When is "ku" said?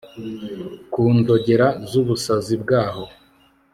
0.91-1.01